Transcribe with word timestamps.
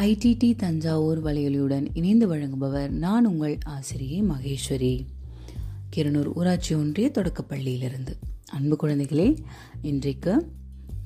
IDD 0.00 0.56
Thanjavur 0.56 1.24
வலையொலியுடன் 1.24 1.86
இணைந்து 1.92 2.36
வழங்குபவர் 2.36 2.88
நான் 2.88 3.26
உங்கள் 3.26 3.58
ஆசிரியை 3.64 4.22
மகேஸ்வரி. 4.22 5.04
கிருநூர் 5.96 6.32
ஊராட்சி 6.34 6.74
ஒன்றிய 6.74 7.10
தொடக்கப்பள்ளியிலிருந்து. 7.14 8.14
அன்பு 8.52 8.76
குழந்தைகளே 8.82 9.36
இன்றைக்கு 9.82 10.52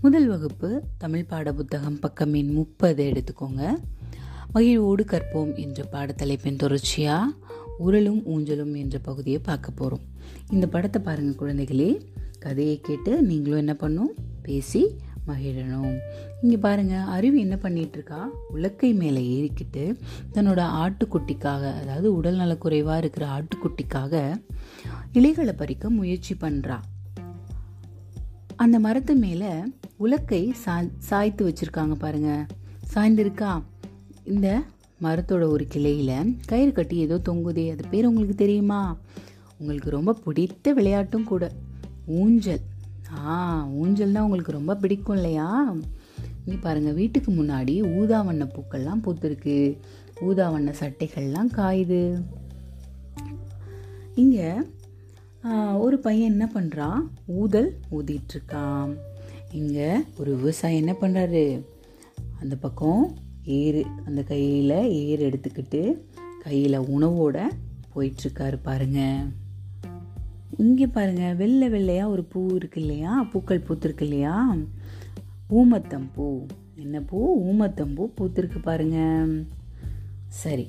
முதல் 0.01 0.27
வகுப்பு 0.27 0.83
தமிழ் 0.99 1.25
பாட 1.25 1.53
புத்தகம் 1.53 1.99
பக்கமின் 1.99 2.53
முப்பது 2.53 3.13
எடுத்துக்கோங்க. 3.13 3.75
மகிழ்வோடு 4.53 5.05
கற்போம் 5.05 5.57
என்ற 5.57 5.85
பாடத்தலைப்பின் 5.93 6.57
தொடர்ச்சியாக 6.57 7.33
உரலும் 7.87 8.23
ஊஞ்சலும் 8.27 8.77
என்ற 8.77 8.99
பகுதியை 8.99 9.39
பார்க்க 9.39 9.71
போகிறோம் 9.71 10.05
இந்த 10.51 10.67
படத்தை 10.67 11.03
பாருங்கள் 11.03 11.39
குழந்தைகளே. 11.39 12.01
கதையை 12.39 12.81
கேட்டு 12.81 13.23
நீங்களும் 13.23 13.59
என்ன 13.59 13.75
பண்ணும்? 13.75 14.15
பேசி 14.43 14.95
மகிழணும். 15.27 15.99
இங்கே 16.43 16.57
பாருங்கள் 16.57 17.07
அருவி 17.17 17.41
என்ன 17.41 17.59
பண்ணிகிட்ருக்கா 17.63 17.93
இருக்கா 17.95 18.29
உலக்கை 18.55 18.95
மேலே 18.95 19.23
ஏறிக்கிட்டு 19.37 19.97
தன்னோட 20.33 20.61
ஆட்டுக்குட்டிக்காக 20.83 21.81
அதாவது 21.81 22.15
உடல் 22.15 22.37
நலக்குறைவாக 22.37 22.99
இருக்கிற 22.99 23.27
ஆட்டுக்குட்டிக்காக 23.27 24.41
இலைகளை 25.13 25.53
பறிக்க 25.53 25.91
முயற்சி 25.91 26.35
பண்ணுறா 26.35 26.81
அந்த 28.57 28.79
மரத்து 28.79 29.15
மேலே 29.15 29.47
உலக்கை 30.01 30.53
சா 30.53 30.83
சாய்த்து 30.99 31.49
வச்சிருக்காங்க 31.49 31.95
பாருங்கள் 31.95 32.47
சாய்ந்திருக்கா? 32.95 33.63
இந்த 34.25 34.63
மரத்தோட 35.03 35.47
ஒரு 35.49 35.67
கிளையில் 35.69 36.37
கயிறு 36.47 36.73
கட்டி 36.73 36.97
ஏதோ 36.97 37.21
தொங்குதே 37.29 37.71
அது 37.71 37.89
பேர் 37.91 38.07
உங்களுக்கு 38.07 38.35
தெரியுமா? 38.35 38.97
உங்களுக்கு 39.59 39.91
ரொம்ப 39.91 40.13
பிடித்த 40.13 40.75
விளையாட்டும் 40.75 41.25
கூட. 41.25 41.53
ஊஞ்சல். 42.07 42.61
ஆ 43.19 43.35
ஊஞ்சல்னால் 43.83 44.27
உங்களுக்கு 44.27 44.59
ரொம்ப 44.59 44.77
பிடிக்கும் 44.77 45.17
இல்லையா? 45.17 45.49
நீ 46.47 46.55
பாருங்கள் 46.55 46.99
வீட்டுக்கு 47.01 47.31
முன்னாடி 47.33 47.75
ஊதா 47.99 48.19
வண்ண 48.23 48.45
பூக்கள்லாம் 48.55 49.05
பூத்துருக்கு. 49.05 49.57
ஊதா 50.21 50.47
வண்ண 50.51 50.71
சட்டைகள்லாம் 50.81 51.51
காயுது. 51.59 52.03
இங்கே 54.15 54.49
ஒரு 55.85 55.97
பையன் 55.99 56.31
என்ன 56.33 56.47
பண்ணுறான் 56.55 57.01
ஊதல் 57.41 57.71
ஊதிட்டுருக்கான். 57.97 58.93
இங்கே 59.61 59.89
ஒரு 60.19 60.31
விவசாயி 60.37 60.77
என்ன 60.77 60.93
பண்ணுறாரு 61.01 61.45
அந்த 62.41 62.55
பக்கம் 62.57 63.03
ஏறு 63.59 63.83
அந்த 64.07 64.21
கையில் 64.23 64.77
ஏறு 65.03 65.23
எடுத்துக்கிட்டு 65.31 65.83
கையில் 66.45 66.87
உணவோட 66.95 67.39
போயிட்டுருக்காரு 67.95 68.59
பாருங்கள் 68.63 69.19
இங்கே 70.57 70.87
பாருங்கள் 70.87 71.35
வெள்ளை 71.35 71.69
வெள்ளையாக 71.69 72.11
ஒரு 72.11 72.25
பூ 72.25 72.55
இருக்கு 72.55 72.81
இல்லையா? 72.81 73.23
பூக்கள் 73.23 73.65
பூத்திருக்கு 73.69 74.03
இல்லையா? 74.03 74.57
ஊமத்தம் 75.51 76.09
பூ. 76.15 76.47
என்ன 76.75 77.01
பூ? 77.01 77.43
ஊமத்தம் 77.53 77.95
பூ 77.95 78.11
பூத்திருக்கு 78.19 78.63
பாருங்க. 78.63 79.27
சரி 80.29 80.69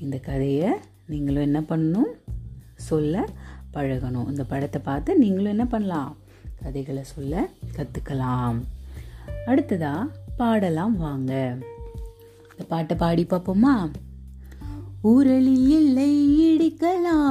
இந்த 0.00 0.18
கதையை 0.18 0.70
நீங்களும் 1.06 1.42
என்ன 1.42 1.60
பண்ணணும்? 1.60 2.12
சொல்ல 2.74 3.28
பழகணும். 3.74 4.28
இந்த 4.28 4.44
படத்தை 4.44 4.80
பார்த்து 4.84 5.18
நீங்களும் 5.18 5.50
என்ன 5.50 5.66
பண்ணலாம்? 5.66 6.16
கதைகளை 6.62 7.04
சொல்ல 7.04 7.48
கற்றுக்கலாம் 7.76 8.60
அடுத்ததா 9.46 10.10
பாடலாம் 10.36 10.96
வாங்க. 10.96 11.58
இந்த 12.50 12.64
பாட்டை 12.68 12.96
பாடி 12.96 13.24
பார்ப்போமா? 13.24 13.90
ஊரலில் 15.02 15.68
இல்லை 15.68 16.10
இடிக்கலாம். 16.40 17.21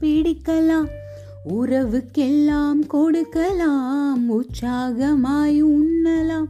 பிடிக்கலாம். 0.00 0.88
உறவுக்கெல்லாம் 1.48 2.86
கொடுக்கலாம். 2.86 4.30
உற்சாகமாய் 4.32 5.58
உண்ணலாம். 5.62 6.48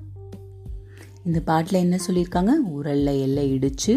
இந்த 1.24 1.40
பாட்டில் 1.40 1.80
என்ன 1.80 1.98
சொல்லியிருக்காங்க? 2.06 2.52
உரல்ல 2.76 3.20
எல்லை 3.20 3.50
இடித்து 3.50 3.94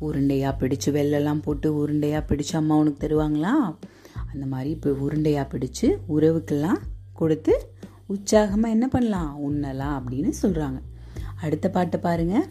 உருண்டையாக 0.00 0.52
பிடிச்சு 0.60 0.88
வெள்ளெல்லாம் 0.90 1.42
போட்டு 1.42 1.68
உருண்டையாக 1.72 2.22
பிடிச்சு 2.28 2.56
அம்மா 2.56 2.76
உனக்கு 2.76 3.06
தருவாங்களா? 3.06 3.76
அந்த 4.32 4.46
மாதிரி 4.46 4.70
இப்போ 4.70 4.90
உருண்டையாக 4.90 5.46
பிடிச்சு 5.52 5.96
உறவுக்கெல்லாம் 6.16 6.80
கொடுத்து 7.12 7.72
உற்சாகமாக 8.06 8.70
என்ன 8.70 8.88
பண்ணலாம்? 8.88 9.36
உண்ணலாம் 9.50 9.96
அப்படின்னு 9.98 10.32
சொல்கிறாங்க 10.42 10.80
அடுத்த 11.42 11.68
பாட்டை 11.68 12.00
பாருங்கள் 12.00 12.46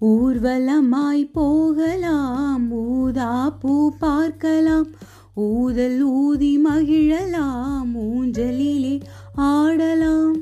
ஊர்வலமாய் 0.00 1.32
போகலாம். 1.32 2.72
ஊதா 2.72 3.50
பூ 3.50 3.92
பார்க்கலாம். 3.98 4.86
ஊதல் 5.34 6.02
ஊதி 6.02 6.58
மகிழலாம் 6.64 7.94
ஊஞ்சலிலே 7.94 9.02
ஆடலாம். 9.34 10.36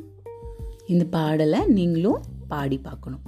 இந்த 0.86 1.04
பாடலை 1.04 1.66
நீங்களும் 1.66 2.22
பாடி 2.48 2.78
பார்க்கணும். 2.78 3.20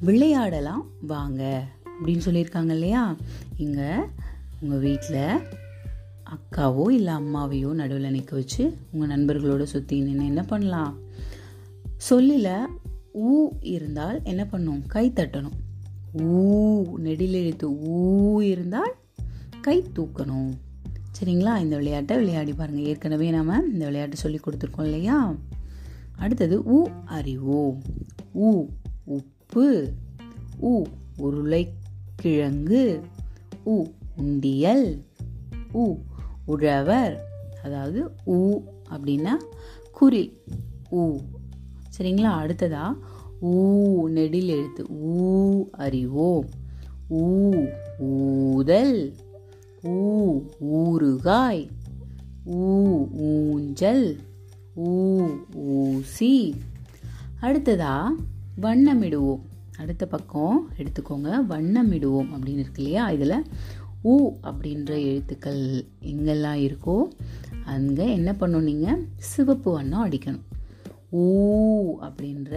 விளையாடலாம் 0.00 0.86
வாங்க. 1.00 1.66
அப்படின்னு 2.00 2.20
சொல்லியிருக்காங்க 2.24 2.72
இல்லையா? 2.72 3.16
இங்கே 3.56 3.90
உங்கள் 4.60 4.78
வீட்டில் 4.78 5.38
அக்காவோ 6.24 6.90
இல்லை 6.90 7.14
அம்மாவையோ 7.14 7.72
நடுவில் 7.72 8.10
நிற்க 8.10 8.36
வச்சு 8.36 8.76
உங்கள் 8.92 9.08
நண்பர்களோட 9.08 9.62
சுற்றி 9.62 10.00
நின்று 10.00 10.24
என்ன 10.24 10.42
பண்ணலாம்? 10.42 10.98
சொல்லில் 11.96 12.66
ஊ 13.14 13.48
இருந்தால் 13.60 14.20
என்ன 14.22 14.44
பண்ணும்? 14.44 14.82
கை 14.86 15.12
தட்டணும். 15.14 15.56
ஊ 16.18 16.82
நெடிலெழுத்து 16.98 17.66
ஊ 17.86 18.40
இருந்தால் 18.40 18.94
கை 19.60 19.84
தூக்கணும். 19.94 20.52
சரிங்களா? 21.20 21.60
இந்த 21.60 21.76
விளையாட்டை 21.76 22.16
விளையாடி 22.16 22.52
பாருங்கள் 22.52 22.84
ஏற்கனவே 22.84 23.30
நம்ம 23.30 23.62
இந்த 23.72 23.84
விளையாட்டு 23.84 24.16
சொல்லி 24.16 24.40
கொடுத்துருக்கோம் 24.40 24.82
இல்லையா? 24.82 25.34
அடுத்தது 26.16 26.60
ஊ 26.60 26.86
அறிவோம் 27.04 27.82
ஊ 28.34 28.66
உப்பு. 29.04 29.92
ஊ 30.62 30.82
உருளைக்கிழங்கு. 31.16 33.00
ஊ 33.66 33.82
உண்டியல். 34.16 35.04
ஊ 35.74 35.96
உழவர். 36.44 37.24
அதாவது 37.64 38.10
ஊ 38.26 38.62
அப்படின்னா 38.90 39.32
குறி 39.92 40.40
ஊ 40.92 41.16
சரிங்களா? 41.98 42.32
அடுத்ததா 42.42 42.96
ஊ 43.42 44.02
நெடில் 44.02 44.48
எழுத்து. 44.48 44.84
ஊ 44.84 45.64
அறிவோம் 45.70 46.48
ஊ 47.10 47.54
ஊதல். 47.98 49.14
ஊ 49.88 49.96
ஊறுகாய் 50.76 51.62
ஊ 52.58 52.68
ஊஞ்சல் 53.28 54.06
ஊ 54.76 54.92
ஊசி. 55.54 56.54
அடுத்ததா 57.40 57.94
வண்ணமிடுவோம். 58.62 59.42
அடுத்த 59.78 60.06
பக்கம் 60.06 60.58
எடுத்துக்கோங்க. 60.76 61.30
வண்ணமிடுவோம் 61.48 62.30
அப்படின்னு 62.34 62.64
இருக்கு 62.64 62.82
இல்லையா? 62.82 63.10
இதில் 63.10 63.44
ஊ 64.04 64.14
அப்படின்ற 64.48 64.92
எழுத்துக்கள் 65.10 65.62
எங்கெல்லாம் 66.00 66.60
இருக்கோ 66.66 66.96
அங்கே 67.64 68.12
என்ன 68.12 68.32
பண்ணணும் 68.32 68.68
நீங்கள் 68.70 69.06
சிவப்பு 69.16 69.70
வண்ணம் 69.72 70.04
அடிக்கணும். 70.06 70.44
ஊ 71.12 71.24
அப்படின்ற 72.08 72.52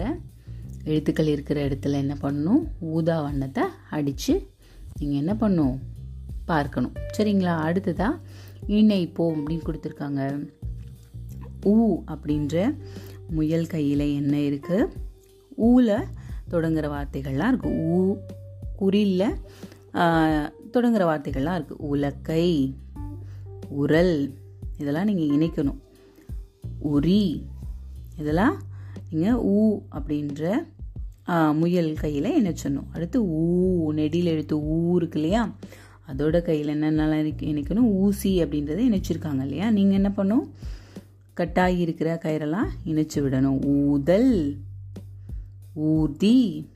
எழுத்துக்கள் 0.84 1.26
இருக்கிற 1.26 1.68
இடத்துல 1.68 1.98
என்ன 2.04 2.16
பண்ணணும் 2.22 2.62
ஊதா 2.78 3.22
வண்ணத்தை 3.22 3.64
அடித்து 3.90 4.34
நீங்கள் 4.98 5.18
என்ன 5.18 5.34
பண்ணும்? 5.34 5.76
பார்க்கணும். 6.52 6.94
சரிங்களா? 7.16 7.54
அடுத்ததா 7.68 8.08
இணைப்போ 8.78 9.24
அப்படின்னு 9.36 9.66
கொடுத்துருக்காங்க. 9.68 10.22
ஊ 11.72 11.74
அப்படின்ற 12.12 12.56
முயல் 13.36 13.70
கையில் 13.72 14.04
என்ன 14.18 14.34
இருக்குது 14.50 14.90
ஊல 15.68 15.98
தொடங்குற 16.52 16.86
வார்த்தைகள்லாம் 16.94 17.50
இருக்குது 17.52 17.80
ஊ 17.90 17.98
குறில்ல 18.80 19.22
தொடங்குற 20.74 21.02
வார்த்தைகள்லாம் 21.10 21.58
இருக்குது 21.58 21.84
உலக்கை 21.92 22.46
உரல் 23.82 24.16
இதெல்லாம் 24.80 25.08
நீங்கள் 25.10 25.32
இணைக்கணும். 25.36 25.80
உரி 26.92 27.22
இதெல்லாம் 28.20 28.56
நீங்கள் 29.10 29.40
ஊ 29.54 29.58
அப்படின்ற 29.96 30.42
முயல் 31.60 31.90
கையில் 32.02 32.36
இணைச்சிடணும். 32.38 32.88
அடுத்து 32.94 33.18
ஊ 33.40 33.42
நெடியில் 33.98 34.32
எழுத்து 34.34 34.56
ஊ 34.72 34.76
இருக்கு 35.00 35.18
இல்லையா? 35.20 35.42
அதோட 36.10 36.42
கையில் 36.42 36.74
என்னென்னலாம் 36.74 37.32
இணைக்கணும் 37.52 37.90
ஊசி 38.04 38.42
அப்படின்றத 38.44 38.80
இணைச்சிருக்காங்க 38.88 39.42
இல்லையா? 39.42 39.70
நீங்கள் 39.70 39.94
என்ன 39.94 40.10
பண்ணும்? 40.10 40.52
கட்டாகி 41.36 41.78
இருக்கிற 41.78 42.20
கயிறெல்லாம் 42.24 42.70
இணைச்சு 42.84 43.18
விடணும். 43.18 43.64
ஊதல் 43.64 44.56
ஊதி 45.74 46.68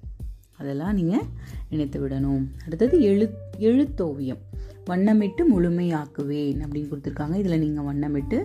அதெல்லாம் 0.59 0.95
நீங்கள் 0.95 1.25
இணைத்து 1.71 2.09
விடணும். 2.09 2.45
அடுத்தது 2.65 3.01
எழு 3.01 3.27
எழுத்தோவியம். 3.59 4.43
வண்ணமிட்டு 4.87 5.43
முழுமையாக்குவேன் 5.55 6.61
அப்படின்னு 6.65 6.91
கொடுத்துருக்காங்க. 6.91 7.35
இதில் 7.35 7.59
நீங்கள் 7.59 7.85
வண்ணமிட்டு 7.85 8.39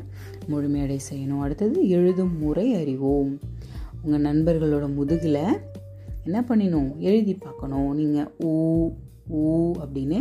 முழுமையடை 0.49 0.99
செய்யணும். 1.11 1.39
அடுத்தது 1.39 1.87
எழுதும் 1.87 2.39
முறை 2.39 2.73
அறிவோம். 2.73 3.39
உங்கள் 4.01 4.21
நண்பர்களோட 4.21 4.93
முதுகில் 4.93 5.61
என்ன 6.23 6.45
பண்ணிடணும்? 6.49 6.97
எழுதி 6.97 7.33
பார்க்கணும். 7.33 7.95
நீங்கள் 7.95 8.31
ஊ 8.39 8.53
ஊ 9.33 9.71
அப்படின்னு 9.83 10.19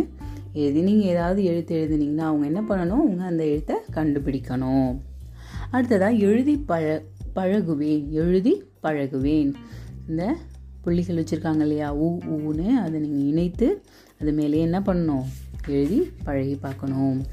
எழுதி 0.52 0.80
நீங்கள் 0.80 1.08
ஏதாவது 1.08 1.44
எழுத்து 1.44 1.74
எழுதுனீங்கன்னா 1.76 2.26
அவங்க 2.30 2.46
என்ன 2.46 2.60
பண்ணணும்? 2.60 3.02
அவங்க 3.02 3.24
அந்த 3.24 3.46
எழுத்தை 3.46 3.76
கண்டுபிடிக்கணும். 3.92 4.98
அடுத்ததாக 5.70 6.12
எழுதி 6.12 6.56
பழ 6.56 7.02
பழகுவேன் 7.34 8.10
எழுதி 8.10 8.62
பழகுவேன். 8.82 9.54
இந்த 10.08 10.36
புள்ளிகள் 10.82 11.24
வச்சுருக்காங்க 11.24 11.60
இல்லையா? 11.60 11.96
ஊ 11.96 12.18
ஊன்னு 12.36 12.68
அதை 12.68 13.00
நீங்கள் 13.00 13.26
இணைத்து 13.26 13.82
அது 14.20 14.32
மேலே 14.32 14.60
என்ன 14.60 14.80
பண்ணணும்? 14.80 15.24
எழுதி 15.66 16.12
பழகி 16.24 16.54
பார்க்கணும். 16.54 17.24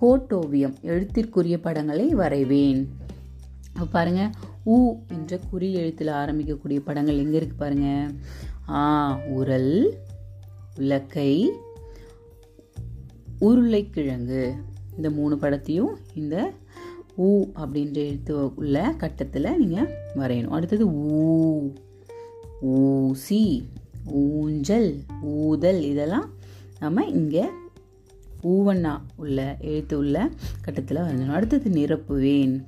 கோட்டோவியம் 0.00 0.76
எழுத்திற்குரிய 0.82 1.56
படங்களை 1.58 2.14
வரைவேன். 2.14 2.86
பாருங்கள் 3.90 4.30
ஊ 4.66 4.96
என்ற 5.08 5.38
குறி 5.50 5.74
எழுத்தில் 5.74 6.08
ஆரம்பிக்கக்கூடிய 6.08 6.80
படங்கள் 6.84 7.18
எங்கே 7.18 7.38
இருக்குது 7.38 7.56
பாருங்கள் 7.56 8.10
ஆ 8.68 9.18
உரல் 9.26 9.98
உலக்கை 10.78 11.50
உருளைக்கிழங்கு. 13.40 14.54
இந்த 14.96 15.10
மூணு 15.10 15.36
படத்தையும் 15.36 15.94
இந்த 16.14 16.52
ஊ 17.18 17.48
அப்படின்ற 17.56 17.94
எழுத்து 17.94 18.54
உள்ள 18.54 18.94
கட்டத்தில் 18.98 19.56
நீங்கள் 19.58 19.88
வரையணும். 20.14 20.48
அடுத்தது 20.48 20.86
ஊ. 20.86 21.72
ஊசி 22.60 23.68
ஊஞ்சல் 24.06 25.00
ஊதல். 25.22 25.82
இதெல்லாம் 25.82 26.30
நம்ம 26.80 27.04
இங்கே 27.04 27.44
ஊவண்ணா 28.42 29.00
உள்ள 29.16 29.56
எழுத்து 29.60 29.98
உள்ள 29.98 30.30
கட்டத்தில் 30.62 30.96
வரையணும். 30.96 31.32
அடுத்தது 31.32 31.70
நிரப்புவேன் 31.70 32.64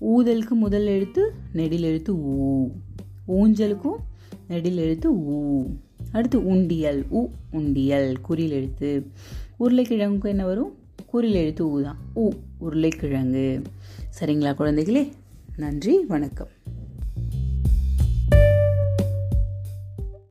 ஊதலுக்கு 0.00 0.48
முதல் 0.48 0.86
எழுத்து 0.86 1.32
நெடில் 1.52 1.82
எழுத்து 1.82 2.14
ஊ. 2.14 2.70
ஊஞ்சலுக்கும் 3.28 3.98
நெடில் 4.48 4.76
எழுத்து 4.76 5.12
ஊ. 5.12 5.64
அடுத்து 6.12 6.46
உண்டியல் 6.46 7.04
உ 7.08 7.26
உண்டியல் 7.52 8.16
குறியில் 8.28 8.50
எழுத்து. 8.50 9.06
உருளைக்கிழங்குக்கு 9.58 10.28
என்ன 10.28 10.44
வரும்? 10.44 10.78
குறில் 11.06 11.34
எழுத்து 11.34 11.66
ஊ 11.66 11.82
தான். 11.82 11.96
ஊ 12.16 12.30
உருளைக்கிழங்கு. 12.58 13.62
சரிங்களா 14.20 14.54
குழந்தைகளே? 14.54 15.12
நன்றி 15.56 16.04
வணக்கம். 16.04 16.48